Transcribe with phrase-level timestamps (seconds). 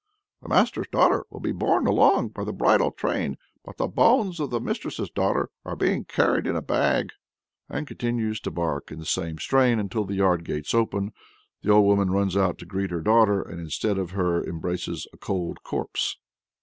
[0.41, 4.49] The master's daughter will be borne along by the bridal train, but the bones of
[4.49, 7.11] the mistress's daughter are being carried in a bag,"
[7.69, 11.13] and continues to bark in the same strain until the yard gates open.
[11.61, 15.17] The old woman runs out to greet her daughter, and "instead of her embraces a
[15.17, 16.17] cold corpse."